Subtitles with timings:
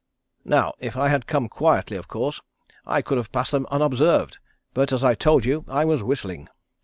[0.45, 2.41] Now, if I had come quietly, of course,
[2.87, 4.39] I could have passed them unobserved,
[4.73, 6.49] but as I told you I was whistling.